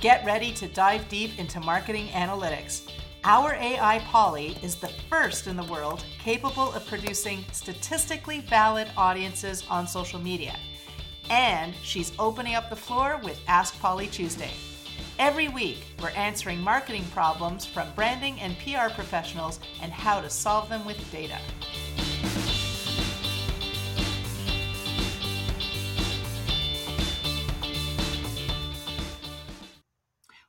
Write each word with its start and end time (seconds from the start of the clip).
Get 0.00 0.26
ready 0.26 0.52
to 0.52 0.68
dive 0.68 1.08
deep 1.08 1.38
into 1.38 1.58
marketing 1.58 2.08
analytics. 2.08 2.82
Our 3.24 3.54
AI 3.54 4.00
Polly 4.00 4.58
is 4.62 4.74
the 4.74 4.92
first 5.08 5.46
in 5.46 5.56
the 5.56 5.64
world 5.64 6.04
capable 6.18 6.70
of 6.74 6.86
producing 6.86 7.46
statistically 7.50 8.40
valid 8.40 8.88
audiences 8.98 9.64
on 9.70 9.88
social 9.88 10.20
media. 10.20 10.54
And 11.30 11.74
she's 11.82 12.12
opening 12.18 12.56
up 12.56 12.68
the 12.68 12.76
floor 12.76 13.18
with 13.24 13.40
Ask 13.48 13.80
Polly 13.80 14.06
Tuesday. 14.06 14.50
Every 15.18 15.48
week, 15.48 15.78
we're 16.02 16.10
answering 16.10 16.60
marketing 16.60 17.06
problems 17.14 17.64
from 17.64 17.88
branding 17.94 18.38
and 18.38 18.54
PR 18.58 18.92
professionals 18.94 19.60
and 19.80 19.90
how 19.90 20.20
to 20.20 20.28
solve 20.28 20.68
them 20.68 20.84
with 20.84 21.10
data. 21.10 21.38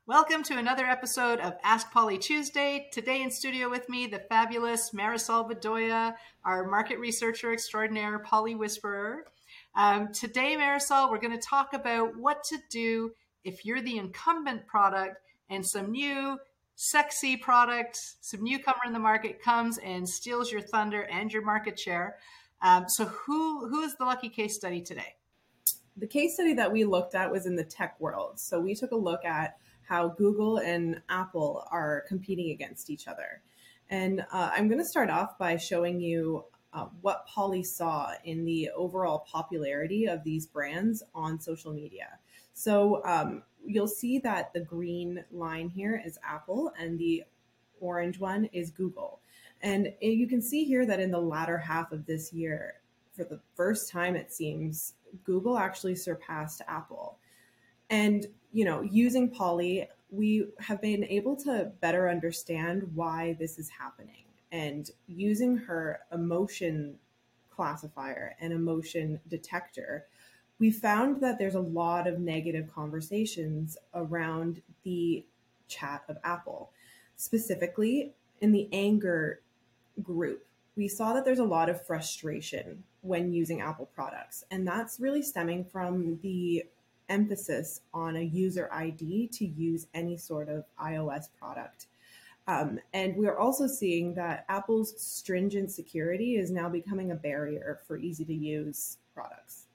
Welcome 0.08 0.42
to 0.44 0.58
another 0.58 0.86
episode 0.86 1.42
of 1.42 1.58
Ask 1.66 1.92
Polly 1.92 2.18
Tuesday. 2.18 2.88
Today 2.94 3.24
in 3.24 3.30
studio 3.30 3.70
with 3.70 3.90
me, 3.90 4.08
the 4.08 4.20
fabulous 4.30 4.92
Marisol 4.92 5.52
Bedoya, 5.52 6.16
our 6.46 6.66
market 6.66 6.98
researcher 6.98 7.52
extraordinaire, 7.52 8.18
Polly 8.20 8.56
Whisperer. 8.56 9.26
Um, 9.76 10.14
today, 10.14 10.56
Marisol, 10.56 11.12
we're 11.12 11.20
going 11.20 11.38
to 11.38 11.46
talk 11.46 11.74
about 11.74 12.16
what 12.16 12.42
to 12.46 12.58
do 12.70 13.12
if 13.44 13.66
you're 13.66 13.82
the 13.82 13.98
incumbent 13.98 14.66
product 14.66 15.18
and 15.50 15.68
some 15.68 15.92
new 15.92 16.38
sexy 16.78 17.36
product, 17.36 18.00
some 18.22 18.42
newcomer 18.42 18.84
in 18.86 18.94
the 18.94 19.00
market 19.00 19.42
comes 19.42 19.78
and 19.80 20.08
steals 20.08 20.50
your 20.50 20.62
thunder 20.62 21.02
and 21.12 21.34
your 21.34 21.44
market 21.44 21.78
share. 21.78 22.16
Um, 22.62 22.86
so, 22.88 23.04
who 23.04 23.68
who 23.68 23.82
is 23.82 23.98
the 23.98 24.06
lucky 24.06 24.30
case 24.30 24.56
study 24.56 24.80
today? 24.82 25.16
The 25.98 26.08
case 26.08 26.36
study 26.36 26.54
that 26.54 26.72
we 26.72 26.86
looked 26.86 27.14
at 27.14 27.30
was 27.30 27.46
in 27.46 27.58
the 27.58 27.66
tech 27.66 28.00
world. 28.00 28.40
So 28.40 28.60
we 28.60 28.74
took 28.74 28.92
a 28.92 28.96
look 28.96 29.26
at 29.26 29.58
how 29.88 30.10
Google 30.10 30.58
and 30.58 31.02
Apple 31.10 31.66
are 31.72 32.04
competing 32.08 32.52
against 32.52 32.90
each 32.90 33.08
other. 33.08 33.42
And 33.90 34.22
uh, 34.32 34.52
I'm 34.54 34.68
going 34.68 34.80
to 34.80 34.86
start 34.86 35.10
off 35.10 35.38
by 35.38 35.56
showing 35.58 36.02
you 36.02 36.44
uh, 36.74 36.88
what 37.02 37.26
Polly 37.26 37.64
saw 37.64 38.12
in 38.26 38.44
the 38.44 38.70
overall 38.76 39.26
popularity 39.32 40.06
of 40.06 40.24
these 40.24 40.46
brands 40.46 41.02
on 41.16 41.40
social 41.40 41.74
media. 41.74 42.20
So 42.54 43.02
um, 43.06 43.44
you'll 43.66 43.88
see 43.88 44.20
that 44.20 44.54
the 44.54 44.60
green 44.60 45.24
line 45.32 45.70
here 45.70 46.02
is 46.06 46.20
Apple 46.28 46.72
and 46.78 47.00
the 47.00 47.24
orange 47.80 48.20
one 48.20 48.46
is 48.46 48.72
Google. 48.72 49.22
And 49.62 49.94
you 50.02 50.28
can 50.28 50.42
see 50.42 50.66
here 50.66 50.86
that 50.86 51.00
in 51.00 51.12
the 51.12 51.22
latter 51.22 51.58
half 51.58 51.92
of 51.92 52.06
this 52.06 52.34
year, 52.34 52.76
for 53.16 53.24
the 53.24 53.40
first 53.56 53.90
time, 53.90 54.16
it 54.16 54.32
seems, 54.32 54.94
Google 55.24 55.58
actually 55.58 55.96
surpassed 55.96 56.62
Apple. 56.68 57.18
And 57.90 58.28
you 58.52 58.66
know, 58.66 58.82
using 58.82 59.30
Polly, 59.30 59.88
we 60.10 60.48
have 60.60 60.82
been 60.82 61.04
able 61.04 61.36
to 61.36 61.72
better 61.82 62.10
understand 62.10 62.90
why 62.96 63.36
this 63.40 63.60
is 63.60 63.70
happening. 63.70 64.24
And 64.52 64.90
using 65.08 65.58
her 65.58 66.00
emotion 66.12 66.96
classifier 67.52 68.36
and 68.40 68.54
emotion 68.54 69.20
detector, 69.28 70.06
we 70.60 70.72
found 70.72 71.22
that 71.22 71.38
there's 71.38 71.56
a 71.56 71.60
lot 71.60 72.08
of 72.08 72.20
negative 72.20 72.74
conversations 72.74 73.78
around 73.94 74.62
the 74.84 75.26
chat 75.68 76.04
of 76.08 76.18
Apple. 76.24 76.72
Specifically, 77.16 78.14
in 78.42 78.52
the 78.54 78.70
anger 78.72 79.42
group, 80.02 80.46
we 80.76 80.88
saw 80.88 81.14
that 81.14 81.26
there's 81.26 81.40
a 81.40 81.44
lot 81.44 81.70
of 81.70 81.86
frustration 81.86 82.84
when 83.02 83.34
using 83.34 83.62
Apple 83.62 83.90
products. 83.94 84.44
And 84.52 84.68
that's 84.68 85.00
really 85.00 85.22
stemming 85.22 85.66
from 85.66 86.20
the 86.22 86.66
emphasis 87.10 87.82
on 87.94 88.16
a 88.16 88.22
user 88.22 88.70
ID 88.72 89.28
to 89.34 89.46
use 89.46 89.88
any 89.94 90.18
sort 90.18 90.50
of 90.50 90.66
iOS 90.82 91.26
product. 91.40 91.88
Um, 92.48 92.80
and 92.94 93.16
we're 93.18 93.38
also 93.38 93.68
seeing 93.68 94.14
that 94.16 94.46
Apple's 94.48 94.94
stringent 95.02 95.70
security 95.72 96.38
is 96.38 96.50
now 96.50 96.70
becoming 96.70 97.12
a 97.12 97.16
barrier 97.16 97.80
for 97.86 97.98
easy 97.98 98.24
to 98.26 98.34
use 98.34 98.98
products. 99.14 99.66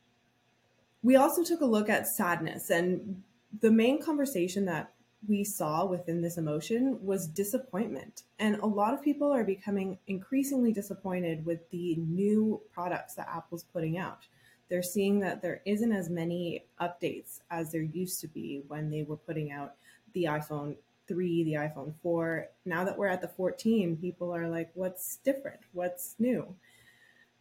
We 1.03 1.17
also 1.17 1.45
took 1.45 1.61
a 1.61 1.67
look 1.67 1.91
at 1.91 2.07
sadness, 2.07 2.71
and 2.71 3.23
the 3.61 3.71
main 3.71 4.01
conversation 4.01 4.65
that 4.67 4.95
we 5.29 5.45
saw 5.45 5.85
within 5.85 6.23
this 6.23 6.39
emotion 6.39 6.99
was 7.05 7.29
disappointment. 7.29 8.23
And 8.39 8.57
a 8.57 8.67
lot 8.67 8.95
of 8.95 9.03
people 9.03 9.31
are 9.31 9.45
becoming 9.45 9.99
increasingly 10.07 10.73
disappointed 10.73 11.45
with 11.45 11.69
the 11.71 11.97
new 11.97 12.61
products 12.73 13.15
that 13.15 13.29
Apple's 13.29 13.65
putting 13.65 13.99
out 13.99 14.27
they're 14.73 14.83
seeing 14.83 15.21
that 15.21 15.43
there 15.43 15.61
isn't 15.67 15.93
as 15.93 16.09
many 16.09 16.65
updates 16.81 17.41
as 17.51 17.71
there 17.71 17.83
used 17.83 18.23
to 18.23 18.27
be 18.27 18.63
when 18.69 18.89
they 18.91 19.03
were 19.03 19.19
putting 19.19 19.53
out 19.53 19.75
the 20.15 20.25
iPhone 20.25 20.77
3, 21.09 21.45
the 21.45 21.53
iPhone 21.53 21.93
4. 22.03 22.49
Now 22.65 22.83
that 22.83 22.97
we're 22.97 23.09
at 23.09 23.21
the 23.21 23.29
14, 23.29 23.99
people 23.99 24.35
are 24.35 24.49
like, 24.49 24.71
what's 24.73 25.17
different? 25.17 25.61
What's 25.73 26.15
new? 26.19 26.57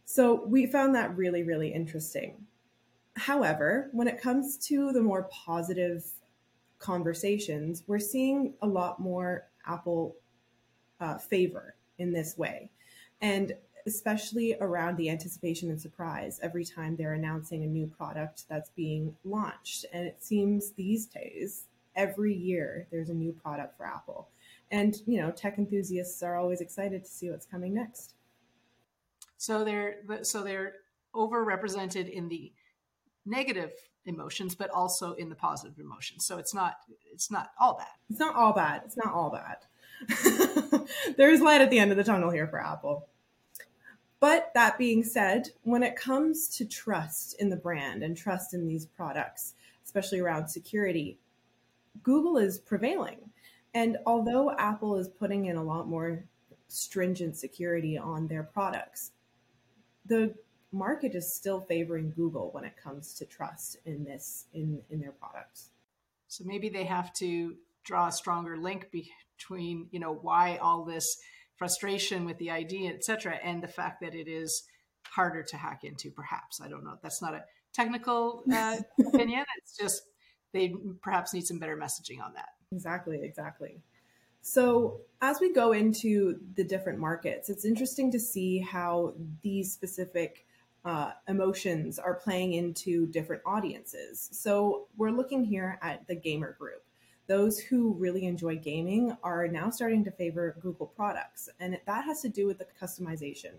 So 0.04 0.44
we 0.44 0.66
found 0.66 0.94
that 0.94 1.16
really, 1.16 1.42
really 1.42 1.72
interesting. 1.72 2.36
However, 3.16 3.88
when 3.92 4.08
it 4.08 4.20
comes 4.20 4.58
to 4.66 4.92
the 4.92 5.00
more 5.00 5.30
positive 5.32 6.04
conversations, 6.80 7.82
we're 7.86 7.98
seeing 7.98 8.52
a 8.60 8.66
lot 8.66 9.00
more 9.00 9.48
Apple 9.66 10.16
uh, 11.00 11.16
favor 11.16 11.76
in 11.96 12.12
this 12.12 12.36
way. 12.36 12.68
And 13.22 13.54
especially 13.86 14.56
around 14.60 14.96
the 14.96 15.10
anticipation 15.10 15.70
and 15.70 15.80
surprise 15.80 16.38
every 16.42 16.64
time 16.64 16.96
they're 16.96 17.14
announcing 17.14 17.62
a 17.64 17.66
new 17.66 17.86
product 17.86 18.44
that's 18.48 18.70
being 18.70 19.14
launched. 19.24 19.84
And 19.92 20.06
it 20.06 20.22
seems 20.22 20.72
these 20.72 21.06
days, 21.06 21.66
every 21.94 22.34
year, 22.34 22.86
there's 22.90 23.10
a 23.10 23.14
new 23.14 23.32
product 23.32 23.76
for 23.76 23.86
Apple. 23.86 24.28
And, 24.70 24.96
you 25.06 25.20
know, 25.20 25.30
tech 25.30 25.58
enthusiasts 25.58 26.22
are 26.22 26.36
always 26.36 26.60
excited 26.60 27.04
to 27.04 27.10
see 27.10 27.30
what's 27.30 27.46
coming 27.46 27.74
next. 27.74 28.14
So 29.36 29.64
they're 29.64 29.96
so 30.22 30.42
they're 30.42 30.74
overrepresented 31.14 32.08
in 32.08 32.28
the 32.28 32.52
negative 33.26 33.72
emotions, 34.06 34.54
but 34.54 34.70
also 34.70 35.14
in 35.14 35.28
the 35.28 35.34
positive 35.34 35.78
emotions. 35.78 36.24
So 36.24 36.38
it's 36.38 36.54
not 36.54 36.76
it's 37.12 37.30
not 37.30 37.50
all 37.60 37.76
bad. 37.76 37.88
It's 38.08 38.20
not 38.20 38.34
all 38.34 38.52
bad. 38.52 38.82
It's 38.84 38.96
not 38.96 39.12
all 39.12 39.30
bad. 39.30 40.86
There's 41.16 41.40
light 41.40 41.60
at 41.60 41.70
the 41.70 41.78
end 41.78 41.90
of 41.90 41.96
the 41.96 42.04
tunnel 42.04 42.30
here 42.30 42.46
for 42.46 42.60
Apple. 42.60 43.08
But 44.22 44.54
that 44.54 44.78
being 44.78 45.02
said, 45.02 45.48
when 45.64 45.82
it 45.82 45.96
comes 45.96 46.46
to 46.50 46.64
trust 46.64 47.34
in 47.40 47.50
the 47.50 47.56
brand 47.56 48.04
and 48.04 48.16
trust 48.16 48.54
in 48.54 48.68
these 48.68 48.86
products, 48.86 49.54
especially 49.84 50.20
around 50.20 50.46
security, 50.46 51.18
Google 52.04 52.38
is 52.38 52.60
prevailing. 52.60 53.18
And 53.74 53.98
although 54.06 54.52
Apple 54.56 54.96
is 54.96 55.08
putting 55.08 55.46
in 55.46 55.56
a 55.56 55.64
lot 55.64 55.88
more 55.88 56.22
stringent 56.68 57.36
security 57.36 57.98
on 57.98 58.28
their 58.28 58.44
products, 58.44 59.10
the 60.06 60.32
market 60.70 61.16
is 61.16 61.34
still 61.34 61.60
favoring 61.60 62.12
Google 62.14 62.50
when 62.52 62.62
it 62.62 62.76
comes 62.80 63.14
to 63.14 63.24
trust 63.24 63.78
in 63.86 64.04
this 64.04 64.46
in 64.54 64.80
in 64.88 65.00
their 65.00 65.10
products. 65.10 65.70
So 66.28 66.44
maybe 66.46 66.68
they 66.68 66.84
have 66.84 67.12
to 67.14 67.56
draw 67.82 68.06
a 68.06 68.12
stronger 68.12 68.56
link 68.56 68.88
between, 68.92 69.88
you 69.90 69.98
know, 69.98 70.14
why 70.14 70.58
all 70.58 70.84
this 70.84 71.18
frustration 71.62 72.24
with 72.24 72.36
the 72.38 72.50
ID, 72.50 72.88
etc., 72.88 73.38
and 73.40 73.62
the 73.62 73.68
fact 73.68 74.00
that 74.00 74.16
it 74.16 74.26
is 74.26 74.64
harder 75.06 75.44
to 75.44 75.56
hack 75.56 75.84
into. 75.84 76.10
Perhaps 76.10 76.60
I 76.60 76.66
don't 76.66 76.82
know. 76.82 76.98
That's 77.04 77.22
not 77.22 77.34
a 77.34 77.44
technical 77.72 78.42
uh, 78.52 78.78
opinion. 79.06 79.44
It's 79.58 79.76
just 79.76 80.02
they 80.52 80.74
perhaps 81.02 81.32
need 81.32 81.46
some 81.46 81.60
better 81.60 81.76
messaging 81.76 82.20
on 82.20 82.34
that. 82.34 82.48
Exactly. 82.72 83.20
Exactly. 83.22 83.80
So, 84.40 85.02
as 85.20 85.38
we 85.40 85.52
go 85.52 85.70
into 85.70 86.40
the 86.56 86.64
different 86.64 86.98
markets, 86.98 87.48
it's 87.48 87.64
interesting 87.64 88.10
to 88.10 88.18
see 88.18 88.58
how 88.58 89.14
these 89.44 89.72
specific 89.72 90.44
uh, 90.84 91.12
emotions 91.28 92.00
are 92.00 92.14
playing 92.14 92.54
into 92.54 93.06
different 93.06 93.42
audiences. 93.46 94.28
So, 94.32 94.88
we're 94.96 95.12
looking 95.12 95.44
here 95.44 95.78
at 95.80 96.08
the 96.08 96.16
gamer 96.16 96.56
group 96.58 96.82
those 97.26 97.58
who 97.58 97.94
really 97.94 98.26
enjoy 98.26 98.56
gaming 98.56 99.16
are 99.22 99.48
now 99.48 99.70
starting 99.70 100.04
to 100.04 100.10
favor 100.10 100.56
Google 100.60 100.86
products. 100.86 101.48
And 101.60 101.78
that 101.86 102.04
has 102.04 102.20
to 102.22 102.28
do 102.28 102.46
with 102.46 102.58
the 102.58 102.66
customization. 102.80 103.52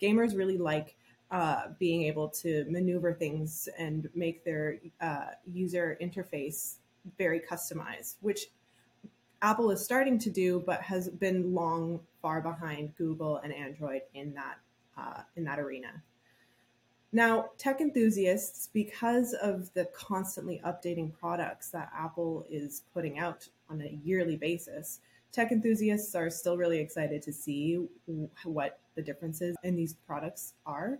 Gamers 0.00 0.36
really 0.36 0.58
like 0.58 0.96
uh, 1.30 1.68
being 1.78 2.02
able 2.04 2.28
to 2.28 2.64
maneuver 2.68 3.12
things 3.12 3.68
and 3.78 4.08
make 4.14 4.44
their 4.44 4.78
uh, 5.00 5.26
user 5.52 5.96
interface 6.00 6.76
very 7.18 7.40
customized, 7.40 8.16
which 8.20 8.46
Apple 9.42 9.70
is 9.70 9.82
starting 9.82 10.18
to 10.18 10.30
do, 10.30 10.62
but 10.66 10.82
has 10.82 11.08
been 11.08 11.54
long 11.54 12.00
far 12.20 12.40
behind 12.40 12.94
Google 12.96 13.36
and 13.38 13.52
Android 13.52 14.02
in 14.14 14.34
that 14.34 14.58
uh, 14.98 15.22
in 15.36 15.44
that 15.44 15.58
arena. 15.58 16.02
Now, 17.12 17.50
tech 17.58 17.80
enthusiasts, 17.80 18.68
because 18.72 19.32
of 19.34 19.72
the 19.74 19.86
constantly 19.86 20.60
updating 20.64 21.12
products 21.12 21.70
that 21.70 21.90
Apple 21.96 22.46
is 22.48 22.82
putting 22.94 23.18
out 23.18 23.48
on 23.68 23.80
a 23.82 23.98
yearly 24.04 24.36
basis, 24.36 25.00
tech 25.32 25.50
enthusiasts 25.50 26.14
are 26.14 26.30
still 26.30 26.56
really 26.56 26.78
excited 26.78 27.20
to 27.22 27.32
see 27.32 27.84
what 28.44 28.78
the 28.94 29.02
differences 29.02 29.56
in 29.64 29.74
these 29.74 29.94
products 29.94 30.54
are. 30.66 30.98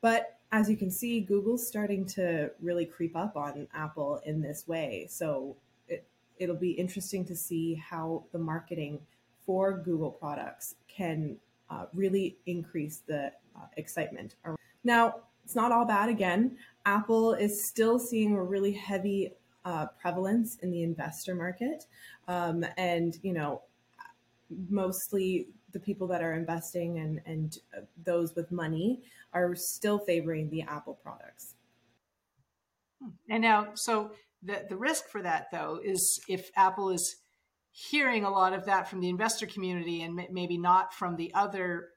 But 0.00 0.38
as 0.52 0.70
you 0.70 0.76
can 0.76 0.90
see, 0.90 1.20
Google's 1.20 1.66
starting 1.66 2.06
to 2.06 2.50
really 2.60 2.86
creep 2.86 3.14
up 3.14 3.36
on 3.36 3.68
Apple 3.74 4.20
in 4.24 4.40
this 4.40 4.66
way. 4.66 5.06
So 5.08 5.56
it, 5.88 6.04
it'll 6.38 6.56
be 6.56 6.72
interesting 6.72 7.24
to 7.26 7.36
see 7.36 7.74
how 7.74 8.24
the 8.32 8.38
marketing 8.38 9.00
for 9.44 9.72
Google 9.72 10.10
products 10.10 10.76
can 10.88 11.36
uh, 11.70 11.86
really 11.94 12.36
increase 12.46 13.02
the 13.06 13.32
uh, 13.56 13.66
excitement. 13.76 14.36
Now, 14.84 15.14
it's 15.44 15.56
not 15.56 15.72
all 15.72 15.84
bad 15.84 16.08
again. 16.08 16.56
Apple 16.86 17.34
is 17.34 17.68
still 17.68 17.98
seeing 17.98 18.34
a 18.34 18.42
really 18.42 18.72
heavy 18.72 19.32
uh, 19.64 19.86
prevalence 20.00 20.56
in 20.62 20.70
the 20.70 20.82
investor 20.82 21.34
market. 21.34 21.86
Um, 22.28 22.64
and, 22.76 23.18
you 23.22 23.32
know, 23.32 23.62
mostly 24.68 25.48
the 25.72 25.80
people 25.80 26.06
that 26.08 26.22
are 26.22 26.34
investing 26.34 26.98
and, 26.98 27.20
and 27.26 27.58
uh, 27.76 27.80
those 28.04 28.34
with 28.34 28.50
money 28.52 29.00
are 29.32 29.54
still 29.54 29.98
favoring 29.98 30.50
the 30.50 30.62
Apple 30.62 30.98
products. 31.02 31.54
And 33.28 33.42
now, 33.42 33.68
so 33.74 34.12
the, 34.42 34.66
the 34.68 34.76
risk 34.76 35.08
for 35.08 35.22
that, 35.22 35.48
though, 35.50 35.80
is 35.82 36.20
if 36.28 36.50
Apple 36.56 36.90
is 36.90 37.16
hearing 37.70 38.24
a 38.24 38.30
lot 38.30 38.52
of 38.52 38.66
that 38.66 38.88
from 38.88 39.00
the 39.00 39.08
investor 39.08 39.46
community 39.46 40.02
and 40.02 40.20
maybe 40.30 40.58
not 40.58 40.92
from 40.92 41.16
the 41.16 41.32
other 41.34 41.88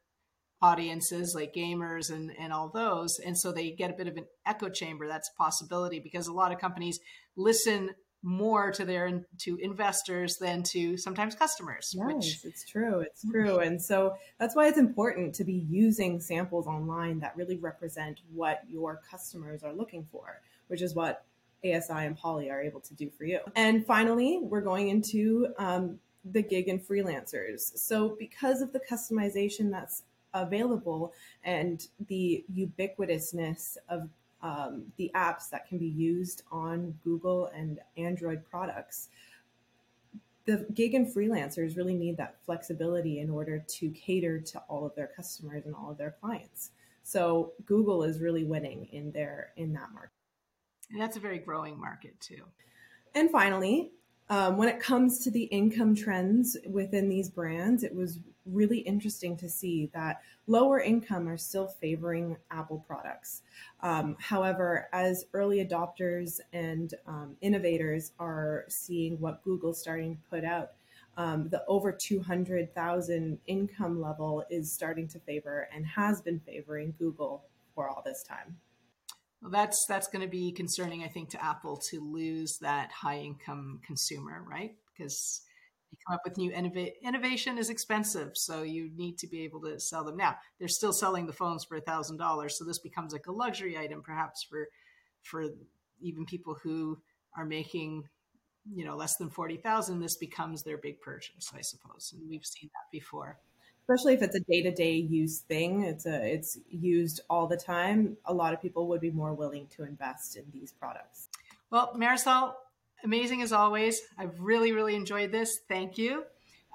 audiences 0.61 1.33
like 1.35 1.53
gamers 1.53 2.09
and, 2.11 2.31
and 2.39 2.53
all 2.53 2.69
those. 2.69 3.19
And 3.19 3.37
so 3.37 3.51
they 3.51 3.71
get 3.71 3.91
a 3.91 3.93
bit 3.93 4.07
of 4.07 4.17
an 4.17 4.25
echo 4.45 4.69
chamber. 4.69 5.07
That's 5.07 5.29
a 5.29 5.37
possibility 5.37 5.99
because 5.99 6.27
a 6.27 6.33
lot 6.33 6.51
of 6.51 6.59
companies 6.59 6.99
listen 7.35 7.91
more 8.23 8.71
to 8.71 8.83
their 8.83 9.23
to 9.37 9.57
investors 9.57 10.37
than 10.37 10.63
to 10.63 10.97
sometimes 10.97 11.35
customers. 11.35 11.93
Yes, 11.95 12.05
which... 12.07 12.39
it's 12.43 12.65
true. 12.65 13.01
It's 13.01 13.23
true. 13.29 13.59
And 13.59 13.79
so 13.79 14.15
that's 14.39 14.55
why 14.55 14.67
it's 14.67 14.79
important 14.79 15.35
to 15.35 15.43
be 15.43 15.65
using 15.69 16.19
samples 16.19 16.65
online 16.65 17.19
that 17.19 17.37
really 17.37 17.57
represent 17.57 18.21
what 18.33 18.63
your 18.67 18.99
customers 19.09 19.63
are 19.63 19.73
looking 19.73 20.07
for, 20.11 20.41
which 20.67 20.81
is 20.81 20.95
what 20.95 21.23
ASI 21.63 21.93
and 21.93 22.17
Polly 22.17 22.49
are 22.49 22.61
able 22.61 22.81
to 22.81 22.95
do 22.95 23.11
for 23.11 23.25
you. 23.25 23.39
And 23.55 23.85
finally, 23.85 24.39
we're 24.41 24.61
going 24.61 24.89
into 24.89 25.49
um, 25.59 25.99
the 26.23 26.41
gig 26.41 26.67
and 26.67 26.81
freelancers. 26.81 27.59
So 27.75 28.15
because 28.17 28.61
of 28.61 28.73
the 28.73 28.79
customization 28.79 29.69
that's 29.69 30.01
available 30.35 31.13
and 31.43 31.87
the 32.07 32.45
ubiquitousness 32.53 33.77
of 33.89 34.09
um, 34.43 34.83
the 34.97 35.09
apps 35.15 35.49
that 35.49 35.67
can 35.67 35.79
be 35.79 35.87
used 35.87 36.43
on 36.51 36.93
Google 37.03 37.47
and 37.55 37.79
Android 37.97 38.43
products. 38.47 39.09
The 40.45 40.67
gig 40.75 40.93
and 40.93 41.07
freelancers 41.07 41.75
really 41.75 41.95
need 41.95 42.17
that 42.17 42.35
flexibility 42.45 43.19
in 43.19 43.31
order 43.31 43.63
to 43.67 43.89
cater 43.89 44.39
to 44.39 44.59
all 44.67 44.85
of 44.85 44.93
their 44.93 45.07
customers 45.07 45.65
and 45.65 45.73
all 45.73 45.89
of 45.89 45.97
their 45.97 46.15
clients. 46.21 46.69
So 47.01 47.53
Google 47.65 48.03
is 48.03 48.19
really 48.19 48.43
winning 48.43 48.87
in 48.91 49.11
their 49.11 49.51
in 49.57 49.73
that 49.73 49.91
market. 49.93 50.11
And 50.91 51.01
that's 51.01 51.17
a 51.17 51.19
very 51.19 51.39
growing 51.39 51.79
market 51.79 52.19
too. 52.19 52.43
And 53.15 53.31
finally, 53.31 53.91
um, 54.29 54.57
when 54.57 54.67
it 54.67 54.79
comes 54.79 55.19
to 55.19 55.31
the 55.31 55.43
income 55.45 55.95
trends 55.95 56.57
within 56.67 57.09
these 57.09 57.29
brands, 57.29 57.83
it 57.83 57.95
was 57.95 58.19
really 58.45 58.79
interesting 58.79 59.35
to 59.37 59.49
see 59.49 59.89
that 59.93 60.21
lower 60.47 60.79
income 60.79 61.27
are 61.27 61.37
still 61.37 61.67
favoring 61.67 62.37
Apple 62.51 62.83
products. 62.87 63.41
Um, 63.81 64.15
however, 64.19 64.87
as 64.93 65.25
early 65.33 65.65
adopters 65.65 66.39
and 66.53 66.93
um, 67.07 67.35
innovators 67.41 68.11
are 68.19 68.65
seeing 68.67 69.19
what 69.19 69.43
Google's 69.43 69.79
starting 69.79 70.15
to 70.15 70.21
put 70.29 70.43
out, 70.43 70.71
um, 71.17 71.49
the 71.49 71.63
over 71.67 71.91
200,000 71.91 73.39
income 73.47 74.01
level 74.01 74.43
is 74.49 74.71
starting 74.71 75.07
to 75.09 75.19
favor 75.19 75.67
and 75.73 75.85
has 75.85 76.21
been 76.21 76.39
favoring 76.39 76.93
Google 76.99 77.45
for 77.73 77.89
all 77.89 78.01
this 78.05 78.23
time. 78.23 78.57
Well, 79.41 79.51
that's 79.51 79.85
that's 79.85 80.07
going 80.07 80.23
to 80.23 80.31
be 80.31 80.51
concerning, 80.51 81.03
I 81.03 81.07
think, 81.07 81.29
to 81.29 81.43
Apple 81.43 81.77
to 81.91 82.01
lose 82.01 82.57
that 82.59 82.91
high 82.91 83.19
income 83.19 83.79
consumer, 83.85 84.43
right? 84.49 84.75
Because 84.91 85.41
you 85.95 86.05
come 86.05 86.15
up 86.15 86.21
with 86.25 86.37
new 86.37 86.51
innov- 86.51 86.93
innovation 87.01 87.57
is 87.57 87.69
expensive, 87.69 88.31
so 88.35 88.63
you 88.63 88.89
need 88.95 89.17
to 89.19 89.27
be 89.27 89.43
able 89.43 89.61
to 89.61 89.79
sell 89.79 90.03
them. 90.03 90.17
Now 90.17 90.35
they're 90.59 90.67
still 90.67 90.93
selling 90.93 91.25
the 91.25 91.33
phones 91.33 91.63
for 91.63 91.77
a 91.77 91.81
thousand 91.81 92.17
dollars, 92.17 92.57
so 92.57 92.65
this 92.65 92.79
becomes 92.79 93.13
like 93.13 93.27
a 93.27 93.31
luxury 93.31 93.77
item, 93.77 94.01
perhaps 94.01 94.43
for 94.43 94.67
for 95.21 95.47
even 96.01 96.25
people 96.25 96.55
who 96.61 96.99
are 97.37 97.45
making 97.45 98.07
you 98.73 98.85
know 98.85 98.95
less 98.95 99.15
than 99.17 99.29
forty 99.29 99.57
thousand. 99.57 99.99
This 99.99 100.17
becomes 100.17 100.63
their 100.63 100.77
big 100.77 101.01
purchase, 101.01 101.51
I 101.55 101.61
suppose, 101.61 102.13
and 102.15 102.29
we've 102.29 102.45
seen 102.45 102.69
that 102.73 102.91
before 102.91 103.39
especially 103.87 104.15
if 104.15 104.21
it's 104.23 104.35
a 104.35 104.39
day-to-day 104.39 104.95
use 104.95 105.41
thing 105.41 105.83
it's 105.83 106.07
a 106.07 106.33
it's 106.33 106.57
used 106.69 107.21
all 107.29 107.45
the 107.45 107.55
time 107.55 108.17
a 108.25 108.33
lot 108.33 108.51
of 108.51 108.59
people 108.59 108.87
would 108.87 109.01
be 109.01 109.11
more 109.11 109.35
willing 109.35 109.67
to 109.67 109.83
invest 109.83 110.35
in 110.35 110.43
these 110.51 110.71
products 110.71 111.29
well 111.69 111.93
marisol 111.95 112.53
amazing 113.05 113.41
as 113.41 113.53
always. 113.53 114.01
I've 114.17 114.39
really 114.39 114.71
really 114.71 114.95
enjoyed 114.95 115.31
this. 115.31 115.59
Thank 115.67 115.97
you. 115.97 116.23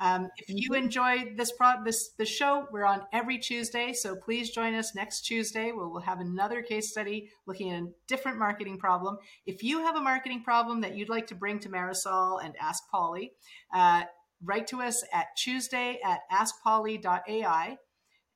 Um, 0.01 0.31
if 0.39 0.47
you 0.49 0.73
enjoyed 0.73 1.37
this 1.37 1.53
pro 1.53 1.73
this 1.85 2.13
the 2.17 2.25
show 2.25 2.67
we're 2.73 2.87
on 2.87 3.03
every 3.13 3.37
tuesday 3.37 3.93
so 3.93 4.17
please 4.17 4.49
join 4.49 4.75
us 4.75 4.95
next 4.95 5.27
tuesday 5.27 5.73
where 5.73 5.89
we'll 5.89 6.01
have 6.01 6.21
another 6.21 6.63
case 6.63 6.91
study 6.91 7.29
looking 7.47 7.71
at 7.71 7.83
a 7.83 7.89
different 8.09 8.39
marketing 8.39 8.79
problem. 8.79 9.19
If 9.45 9.63
you 9.63 9.81
have 9.81 9.97
a 9.97 10.01
marketing 10.01 10.43
problem 10.43 10.81
that 10.81 10.97
you'd 10.97 11.11
like 11.11 11.27
to 11.27 11.35
bring 11.35 11.59
to 11.59 11.69
marisol 11.69 12.43
and 12.43 12.55
ask 12.59 12.83
polly 12.91 13.33
uh, 13.75 14.05
write 14.43 14.67
to 14.69 14.81
us 14.83 15.05
at 15.13 15.37
Tuesday 15.37 15.99
at 16.05 16.21
askpolly.ai, 16.33 17.77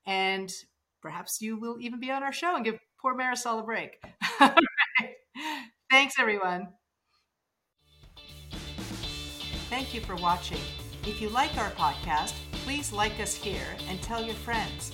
and 0.06 0.52
perhaps 1.00 1.40
you 1.40 1.58
will 1.58 1.76
even 1.80 2.00
be 2.00 2.10
on 2.10 2.22
our 2.22 2.32
show 2.32 2.56
and 2.56 2.64
give 2.64 2.78
poor 3.00 3.16
Marisol 3.16 3.60
a 3.60 3.62
break. 3.62 4.02
Thanks, 5.90 6.14
everyone. 6.18 6.68
Thank 9.74 9.92
you 9.92 10.00
for 10.02 10.14
watching. 10.14 10.60
If 11.02 11.20
you 11.20 11.28
like 11.30 11.58
our 11.58 11.70
podcast, 11.70 12.34
please 12.64 12.92
like 12.92 13.18
us 13.18 13.34
here 13.34 13.76
and 13.88 14.00
tell 14.00 14.22
your 14.22 14.36
friends. 14.36 14.92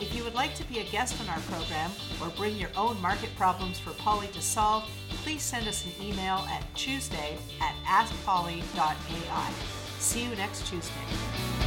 If 0.00 0.14
you 0.16 0.24
would 0.24 0.32
like 0.32 0.54
to 0.54 0.64
be 0.64 0.78
a 0.78 0.84
guest 0.84 1.20
on 1.20 1.28
our 1.28 1.38
program 1.40 1.90
or 2.18 2.30
bring 2.30 2.56
your 2.56 2.70
own 2.74 2.98
market 3.02 3.28
problems 3.36 3.78
for 3.78 3.90
Polly 3.90 4.28
to 4.28 4.40
solve, 4.40 4.88
please 5.22 5.42
send 5.42 5.68
us 5.68 5.84
an 5.84 5.92
email 6.02 6.46
at 6.48 6.64
tuesday 6.74 7.36
at 7.60 7.74
askpolly.ai. 7.84 9.52
See 9.98 10.24
you 10.24 10.34
next 10.34 10.66
Tuesday. 10.66 11.61